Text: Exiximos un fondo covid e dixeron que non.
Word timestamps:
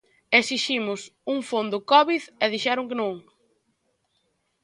Exiximos 0.39 1.01
un 1.33 1.39
fondo 1.49 1.77
covid 1.91 2.23
e 2.43 2.45
dixeron 2.53 2.85
que 2.89 2.99
non. 3.01 3.13